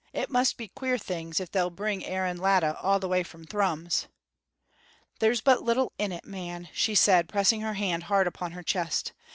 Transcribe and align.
"It 0.13 0.31
must 0.31 0.57
be 0.57 0.67
queer 0.69 0.97
things 0.97 1.39
if 1.39 1.51
they'll 1.51 1.69
bring 1.69 2.03
Aaron 2.03 2.37
Latta 2.37 2.75
all 2.81 2.97
the 2.99 3.07
way 3.07 3.21
from 3.21 3.45
Thrums." 3.45 4.07
"There's 5.19 5.41
but 5.41 5.61
little 5.61 5.93
in 5.99 6.11
it, 6.11 6.25
man," 6.25 6.69
she 6.73 6.95
said, 6.95 7.29
pressing 7.29 7.61
her 7.61 7.75
hand 7.75 8.05
hard 8.05 8.25
upon 8.25 8.53
her 8.53 8.63
chest. 8.63 9.13